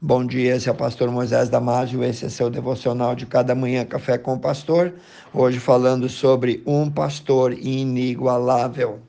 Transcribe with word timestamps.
Bom 0.00 0.26
dia, 0.26 0.56
esse 0.56 0.68
é 0.68 0.72
o 0.72 0.74
pastor 0.74 1.08
Moisés 1.08 1.48
Damásio, 1.48 2.02
esse 2.02 2.26
é 2.26 2.28
seu 2.28 2.50
devocional 2.50 3.14
de 3.14 3.24
cada 3.24 3.54
manhã 3.54 3.86
Café 3.86 4.18
com 4.18 4.34
o 4.34 4.38
Pastor. 4.38 4.92
Hoje 5.32 5.60
falando 5.60 6.08
sobre 6.08 6.62
um 6.66 6.90
pastor 6.90 7.52
inigualável. 7.52 9.00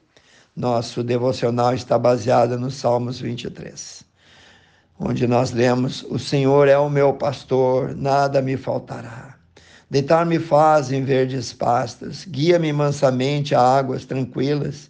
Nosso 0.55 1.03
devocional 1.03 1.73
está 1.73 1.97
baseado 1.97 2.57
no 2.57 2.69
Salmos 2.69 3.19
23, 3.19 4.03
onde 4.97 5.27
nós 5.27 5.51
lemos: 5.51 6.03
O 6.03 6.19
Senhor 6.19 6.67
é 6.67 6.77
o 6.77 6.89
meu 6.89 7.13
pastor, 7.13 7.95
nada 7.95 8.41
me 8.41 8.55
faltará. 8.55 9.35
Deitar-me 9.89 10.39
faz 10.39 10.91
em 10.91 11.03
verdes 11.03 11.51
pastas, 11.51 12.25
guia-me 12.25 12.71
mansamente 12.71 13.55
a 13.55 13.59
águas 13.59 14.05
tranquilas 14.05 14.89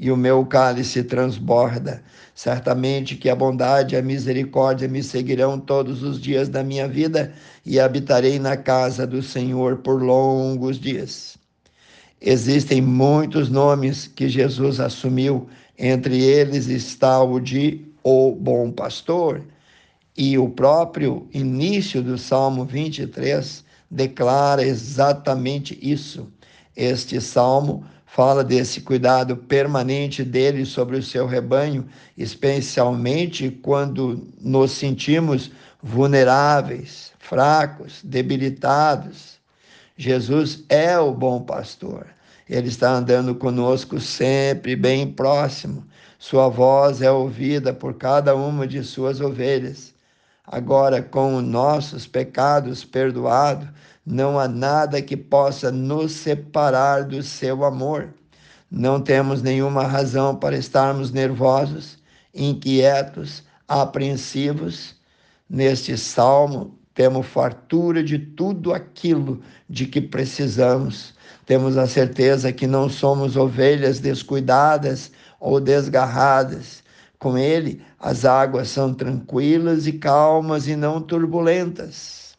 e 0.00 0.10
o 0.10 0.16
meu 0.16 0.46
cálice 0.46 1.04
transborda. 1.04 2.02
Certamente 2.34 3.16
que 3.16 3.28
a 3.28 3.36
bondade 3.36 3.94
e 3.94 3.98
a 3.98 4.02
misericórdia 4.02 4.88
me 4.88 5.02
seguirão 5.02 5.60
todos 5.60 6.02
os 6.02 6.18
dias 6.18 6.48
da 6.48 6.64
minha 6.64 6.88
vida 6.88 7.34
e 7.66 7.78
habitarei 7.78 8.38
na 8.38 8.56
casa 8.56 9.06
do 9.06 9.22
Senhor 9.22 9.76
por 9.76 10.02
longos 10.02 10.80
dias. 10.80 11.36
Existem 12.18 12.80
muitos 12.80 13.50
nomes 13.50 14.06
que 14.06 14.26
Jesus 14.26 14.80
assumiu, 14.80 15.46
entre 15.78 16.22
eles 16.22 16.68
está 16.68 17.22
o 17.22 17.38
de 17.38 17.84
o 18.02 18.34
bom 18.34 18.72
pastor. 18.72 19.42
E 20.16 20.38
o 20.38 20.48
próprio 20.48 21.28
início 21.32 22.02
do 22.02 22.16
Salmo 22.16 22.64
23 22.64 23.64
declara 23.90 24.62
exatamente 24.62 25.78
isso. 25.82 26.26
Este 26.74 27.20
salmo 27.20 27.84
fala 28.12 28.42
desse 28.42 28.80
cuidado 28.80 29.36
permanente 29.36 30.24
dele 30.24 30.66
sobre 30.66 30.96
o 30.96 31.02
seu 31.02 31.26
rebanho, 31.28 31.86
especialmente 32.18 33.50
quando 33.50 34.26
nos 34.40 34.72
sentimos 34.72 35.52
vulneráveis, 35.80 37.12
fracos, 37.20 38.00
debilitados. 38.02 39.38
Jesus 39.96 40.64
é 40.68 40.98
o 40.98 41.12
bom 41.12 41.40
pastor. 41.40 42.08
Ele 42.48 42.66
está 42.66 42.90
andando 42.90 43.32
conosco 43.32 44.00
sempre 44.00 44.74
bem 44.74 45.12
próximo. 45.12 45.86
Sua 46.18 46.48
voz 46.48 47.00
é 47.02 47.10
ouvida 47.12 47.72
por 47.72 47.94
cada 47.94 48.34
uma 48.34 48.66
de 48.66 48.82
suas 48.82 49.20
ovelhas. 49.20 49.94
Agora, 50.44 51.00
com 51.00 51.40
nossos 51.40 52.08
pecados 52.08 52.84
perdoados, 52.84 53.68
não 54.10 54.38
há 54.38 54.48
nada 54.48 55.00
que 55.00 55.16
possa 55.16 55.70
nos 55.70 56.12
separar 56.12 57.04
do 57.04 57.22
seu 57.22 57.64
amor. 57.64 58.12
Não 58.70 59.00
temos 59.00 59.40
nenhuma 59.40 59.84
razão 59.84 60.34
para 60.34 60.56
estarmos 60.56 61.12
nervosos, 61.12 61.96
inquietos, 62.34 63.44
apreensivos. 63.68 64.96
Neste 65.48 65.96
salmo, 65.96 66.78
temos 66.94 67.26
fartura 67.26 68.02
de 68.02 68.18
tudo 68.18 68.74
aquilo 68.74 69.40
de 69.68 69.86
que 69.86 70.00
precisamos. 70.00 71.14
Temos 71.46 71.76
a 71.76 71.86
certeza 71.86 72.52
que 72.52 72.66
não 72.66 72.88
somos 72.88 73.36
ovelhas 73.36 74.00
descuidadas 74.00 75.10
ou 75.38 75.60
desgarradas. 75.60 76.82
Com 77.18 77.38
ele, 77.38 77.80
as 77.98 78.24
águas 78.24 78.68
são 78.68 78.92
tranquilas 78.92 79.86
e 79.86 79.92
calmas 79.92 80.66
e 80.66 80.74
não 80.74 81.00
turbulentas. 81.00 82.29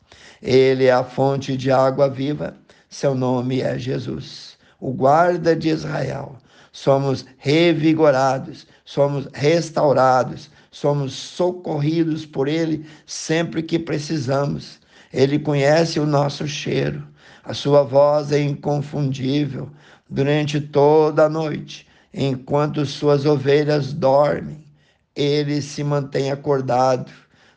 Ele 0.42 0.86
é 0.86 0.92
a 0.92 1.04
fonte 1.04 1.56
de 1.56 1.72
água 1.72 2.10
viva, 2.10 2.56
seu 2.90 3.14
nome 3.14 3.62
é 3.62 3.78
Jesus, 3.78 4.58
o 4.80 4.92
guarda 4.92 5.56
de 5.56 5.70
Israel. 5.70 6.36
Somos 6.72 7.26
revigorados, 7.38 8.66
somos 8.84 9.28
restaurados, 9.34 10.50
somos 10.72 11.14
socorridos 11.14 12.26
por 12.26 12.48
Ele 12.48 12.86
sempre 13.06 13.62
que 13.62 13.78
precisamos. 13.78 14.80
Ele 15.14 15.38
conhece 15.38 16.00
o 16.00 16.08
nosso 16.08 16.48
cheiro, 16.48 17.04
a 17.44 17.54
sua 17.54 17.84
voz 17.84 18.32
é 18.32 18.42
inconfundível 18.42 19.70
durante 20.10 20.60
toda 20.60 21.26
a 21.26 21.30
noite, 21.30 21.88
enquanto 22.14 22.86
suas 22.86 23.26
ovelhas 23.26 23.94
dormem. 23.94 24.66
Ele 25.16 25.62
se 25.62 25.84
mantém 25.84 26.32
acordado. 26.32 27.12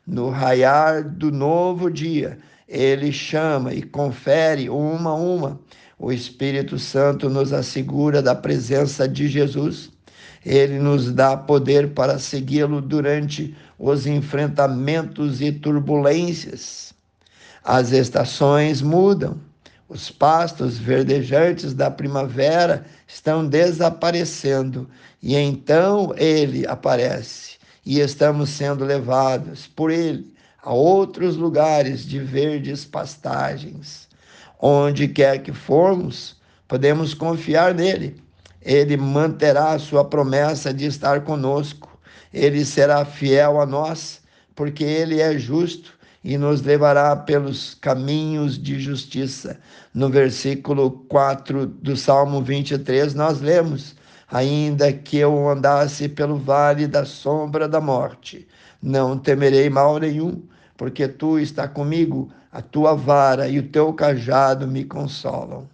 No 0.06 0.28
raiar 0.28 1.02
do 1.02 1.32
novo 1.32 1.90
dia, 1.90 2.38
ele 2.74 3.12
chama 3.12 3.72
e 3.72 3.82
confere 3.82 4.68
uma 4.68 5.10
a 5.10 5.14
uma. 5.14 5.60
O 5.96 6.12
Espírito 6.12 6.76
Santo 6.76 7.30
nos 7.30 7.52
assegura 7.52 8.20
da 8.20 8.34
presença 8.34 9.08
de 9.08 9.28
Jesus. 9.28 9.92
Ele 10.44 10.80
nos 10.80 11.12
dá 11.12 11.36
poder 11.36 11.94
para 11.94 12.18
segui-lo 12.18 12.80
durante 12.80 13.56
os 13.78 14.08
enfrentamentos 14.08 15.40
e 15.40 15.52
turbulências. 15.52 16.92
As 17.62 17.92
estações 17.92 18.82
mudam. 18.82 19.40
Os 19.88 20.10
pastos 20.10 20.76
verdejantes 20.76 21.74
da 21.74 21.90
primavera 21.90 22.84
estão 23.06 23.46
desaparecendo 23.46 24.88
e 25.22 25.36
então 25.36 26.12
ele 26.16 26.66
aparece 26.66 27.56
e 27.86 28.00
estamos 28.00 28.50
sendo 28.50 28.84
levados 28.84 29.66
por 29.68 29.90
ele 29.90 30.33
a 30.64 30.72
outros 30.72 31.36
lugares 31.36 32.06
de 32.06 32.18
verdes 32.18 32.86
pastagens. 32.86 34.08
Onde 34.58 35.06
quer 35.06 35.42
que 35.42 35.52
formos, 35.52 36.36
podemos 36.66 37.12
confiar 37.12 37.74
nele. 37.74 38.16
Ele 38.62 38.96
manterá 38.96 39.72
a 39.72 39.78
sua 39.78 40.02
promessa 40.06 40.72
de 40.72 40.86
estar 40.86 41.20
conosco. 41.20 41.98
Ele 42.32 42.64
será 42.64 43.04
fiel 43.04 43.60
a 43.60 43.66
nós, 43.66 44.22
porque 44.56 44.82
ele 44.82 45.20
é 45.20 45.38
justo 45.38 45.92
e 46.24 46.38
nos 46.38 46.62
levará 46.62 47.14
pelos 47.14 47.74
caminhos 47.74 48.58
de 48.60 48.80
justiça. 48.80 49.60
No 49.92 50.08
versículo 50.08 50.92
4 51.10 51.66
do 51.66 51.94
Salmo 51.94 52.40
23, 52.40 53.12
nós 53.12 53.42
lemos: 53.42 53.94
Ainda 54.32 54.90
que 54.90 55.18
eu 55.18 55.46
andasse 55.46 56.08
pelo 56.08 56.38
vale 56.38 56.86
da 56.86 57.04
sombra 57.04 57.68
da 57.68 57.82
morte, 57.82 58.48
não 58.82 59.18
temerei 59.18 59.68
mal 59.68 59.98
nenhum, 59.98 60.42
porque 60.76 61.06
tu 61.08 61.38
está 61.38 61.68
comigo, 61.68 62.30
a 62.50 62.60
tua 62.62 62.94
vara 62.94 63.48
e 63.48 63.58
o 63.58 63.68
teu 63.68 63.92
cajado 63.92 64.66
me 64.66 64.84
consolam. 64.84 65.68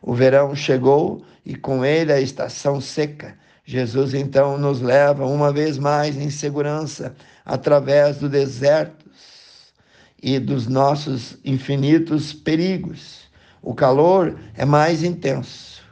O 0.00 0.14
verão 0.14 0.54
chegou 0.54 1.24
e 1.44 1.54
com 1.54 1.84
ele 1.84 2.12
a 2.12 2.20
estação 2.20 2.80
seca. 2.80 3.36
Jesus 3.64 4.14
então 4.14 4.58
nos 4.58 4.80
leva 4.80 5.24
uma 5.24 5.52
vez 5.52 5.78
mais 5.78 6.16
em 6.16 6.30
segurança 6.30 7.14
através 7.44 8.18
do 8.18 8.28
desertos 8.28 9.72
e 10.20 10.38
dos 10.38 10.66
nossos 10.66 11.38
infinitos 11.44 12.32
perigos. 12.32 13.22
O 13.60 13.74
calor 13.74 14.36
é 14.56 14.64
mais 14.64 15.04
intenso. 15.04 15.82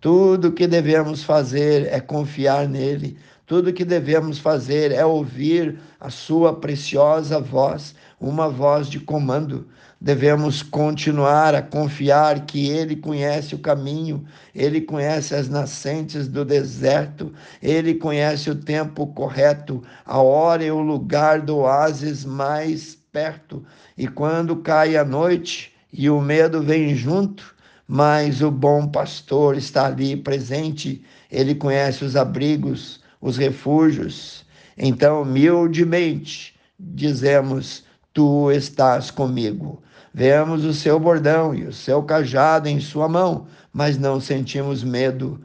Tudo 0.00 0.48
o 0.48 0.52
que 0.52 0.66
devemos 0.66 1.22
fazer 1.22 1.86
é 1.90 1.98
confiar 1.98 2.68
nele, 2.68 3.16
tudo 3.46 3.72
que 3.72 3.84
devemos 3.84 4.38
fazer 4.38 4.90
é 4.90 5.04
ouvir 5.04 5.78
a 6.00 6.08
sua 6.08 6.58
preciosa 6.58 7.38
voz, 7.38 7.94
uma 8.18 8.48
voz 8.48 8.88
de 8.88 8.98
comando. 8.98 9.68
Devemos 10.00 10.62
continuar 10.62 11.54
a 11.54 11.62
confiar 11.62 12.46
que 12.46 12.68
Ele 12.68 12.96
conhece 12.96 13.54
o 13.54 13.58
caminho, 13.58 14.24
Ele 14.54 14.80
conhece 14.80 15.34
as 15.34 15.48
nascentes 15.48 16.26
do 16.26 16.44
deserto, 16.44 17.32
Ele 17.62 17.94
conhece 17.94 18.50
o 18.50 18.54
tempo 18.54 19.06
correto, 19.08 19.82
a 20.04 20.20
hora 20.20 20.64
e 20.64 20.70
o 20.70 20.80
lugar 20.80 21.40
do 21.40 21.58
oásis 21.58 22.24
mais 22.24 22.98
perto. 23.12 23.64
E 23.96 24.08
quando 24.08 24.56
cai 24.56 24.96
a 24.96 25.04
noite 25.04 25.72
e 25.92 26.10
o 26.10 26.20
medo 26.20 26.62
vem 26.62 26.94
junto, 26.94 27.54
mas 27.86 28.40
o 28.40 28.50
bom 28.50 28.88
pastor 28.88 29.56
está 29.56 29.86
ali 29.86 30.16
presente, 30.16 31.04
ele 31.30 31.54
conhece 31.54 32.04
os 32.04 32.16
abrigos, 32.16 33.03
os 33.24 33.38
refúgios. 33.38 34.44
Então, 34.76 35.22
humildemente, 35.22 36.54
dizemos: 36.78 37.84
Tu 38.12 38.52
estás 38.52 39.10
comigo. 39.10 39.82
Vemos 40.12 40.64
o 40.64 40.74
seu 40.74 41.00
bordão 41.00 41.54
e 41.54 41.64
o 41.64 41.72
seu 41.72 42.02
cajado 42.02 42.68
em 42.68 42.78
sua 42.78 43.08
mão, 43.08 43.46
mas 43.72 43.98
não 43.98 44.20
sentimos 44.20 44.84
medo. 44.84 45.40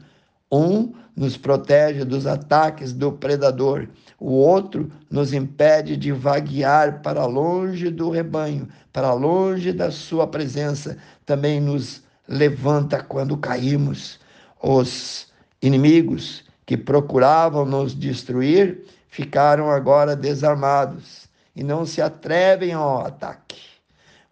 Um 0.52 0.92
nos 1.16 1.36
protege 1.36 2.04
dos 2.04 2.26
ataques 2.26 2.92
do 2.92 3.12
predador, 3.12 3.88
o 4.18 4.30
outro 4.32 4.90
nos 5.10 5.32
impede 5.32 5.96
de 5.96 6.12
vaguear 6.12 7.02
para 7.02 7.26
longe 7.26 7.90
do 7.90 8.10
rebanho, 8.10 8.68
para 8.92 9.12
longe 9.12 9.72
da 9.72 9.90
sua 9.90 10.26
presença. 10.26 10.98
Também 11.26 11.60
nos 11.60 12.02
levanta 12.28 13.02
quando 13.02 13.36
caímos. 13.36 14.20
Os 14.62 15.26
inimigos 15.60 16.44
que 16.70 16.76
procuravam 16.76 17.64
nos 17.64 17.98
destruir 17.98 18.84
ficaram 19.08 19.68
agora 19.68 20.14
desarmados 20.14 21.26
e 21.56 21.64
não 21.64 21.84
se 21.84 22.00
atrevem 22.00 22.72
ao 22.72 23.04
ataque. 23.04 23.60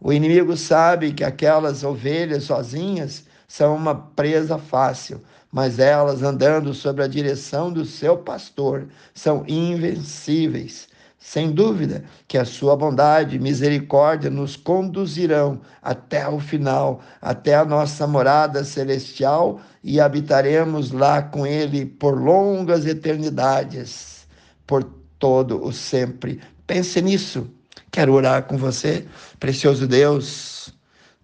O 0.00 0.12
inimigo 0.12 0.56
sabe 0.56 1.12
que 1.12 1.24
aquelas 1.24 1.82
ovelhas 1.82 2.44
sozinhas 2.44 3.24
são 3.48 3.74
uma 3.74 3.92
presa 3.92 4.56
fácil, 4.56 5.20
mas 5.50 5.80
elas, 5.80 6.22
andando 6.22 6.72
sob 6.74 7.02
a 7.02 7.08
direção 7.08 7.72
do 7.72 7.84
seu 7.84 8.16
pastor, 8.16 8.86
são 9.12 9.42
invencíveis. 9.48 10.88
Sem 11.18 11.50
dúvida 11.50 12.04
que 12.28 12.38
a 12.38 12.44
sua 12.44 12.76
bondade 12.76 13.36
e 13.36 13.40
misericórdia 13.40 14.30
nos 14.30 14.54
conduzirão 14.54 15.60
até 15.82 16.28
o 16.28 16.38
final, 16.38 17.00
até 17.20 17.56
a 17.56 17.64
nossa 17.64 18.06
morada 18.06 18.62
celestial 18.62 19.60
e 19.82 20.00
habitaremos 20.00 20.92
lá 20.92 21.20
com 21.20 21.44
Ele 21.44 21.84
por 21.84 22.16
longas 22.16 22.86
eternidades, 22.86 24.28
por 24.64 24.84
todo 25.18 25.64
o 25.64 25.72
sempre. 25.72 26.40
Pense 26.66 27.02
nisso. 27.02 27.50
Quero 27.90 28.12
orar 28.12 28.44
com 28.44 28.56
você, 28.56 29.04
precioso 29.40 29.88
Deus. 29.88 30.77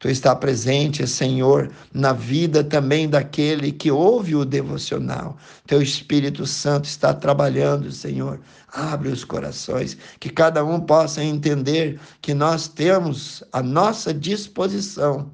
Tu 0.05 0.11
está 0.11 0.37
presente, 0.37 1.07
Senhor, 1.07 1.71
na 1.95 2.13
vida 2.13 2.63
também 2.63 3.09
daquele 3.09 3.73
que 3.73 3.91
ouve 3.91 4.37
o 4.37 4.45
devocional. 4.45 5.35
Teu 5.67 5.81
Espírito 5.81 6.47
Santo 6.47 6.85
está 6.85 7.15
trabalhando, 7.15 7.91
Senhor. 7.91 8.39
Abre 8.71 9.09
os 9.09 9.25
corações, 9.25 9.97
que 10.21 10.29
cada 10.29 10.63
um 10.63 10.79
possa 10.79 11.25
entender 11.25 11.99
que 12.21 12.35
nós 12.35 12.69
temos 12.69 13.43
à 13.51 13.63
nossa 13.63 14.13
disposição 14.13 15.33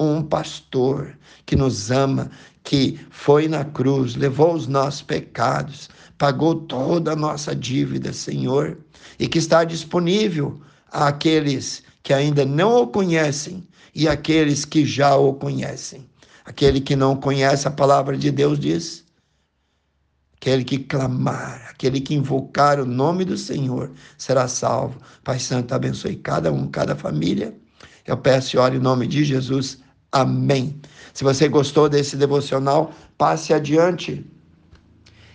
um 0.00 0.20
pastor 0.20 1.16
que 1.46 1.54
nos 1.54 1.92
ama, 1.92 2.28
que 2.64 2.98
foi 3.10 3.46
na 3.46 3.64
cruz, 3.64 4.16
levou 4.16 4.52
os 4.52 4.66
nossos 4.66 5.02
pecados, 5.02 5.88
pagou 6.18 6.56
toda 6.56 7.12
a 7.12 7.16
nossa 7.16 7.54
dívida, 7.54 8.12
Senhor, 8.12 8.78
e 9.16 9.28
que 9.28 9.38
está 9.38 9.62
disponível 9.62 10.60
àqueles 10.90 11.84
que 12.02 12.12
ainda 12.12 12.44
não 12.44 12.82
o 12.82 12.86
conhecem 12.86 13.66
e 13.94 14.08
àqueles 14.08 14.64
que 14.64 14.84
já 14.84 15.16
o 15.16 15.34
conhecem. 15.34 16.08
Aquele 16.44 16.80
que 16.80 16.96
não 16.96 17.16
conhece 17.16 17.68
a 17.68 17.70
palavra 17.70 18.16
de 18.16 18.30
Deus 18.30 18.58
diz: 18.58 19.04
aquele 20.36 20.64
que 20.64 20.78
clamar, 20.78 21.68
aquele 21.70 22.00
que 22.00 22.14
invocar 22.14 22.80
o 22.80 22.86
nome 22.86 23.24
do 23.24 23.36
Senhor 23.36 23.92
será 24.16 24.48
salvo. 24.48 24.98
Pai 25.22 25.38
Santo, 25.38 25.74
abençoe 25.74 26.16
cada 26.16 26.52
um, 26.52 26.66
cada 26.68 26.96
família. 26.96 27.54
Eu 28.06 28.16
peço 28.16 28.56
e 28.56 28.58
oro 28.58 28.76
em 28.76 28.78
nome 28.78 29.06
de 29.06 29.24
Jesus. 29.24 29.78
Amém. 30.10 30.80
Se 31.12 31.22
você 31.22 31.48
gostou 31.48 31.88
desse 31.88 32.16
devocional, 32.16 32.92
passe 33.18 33.52
adiante. 33.52 34.24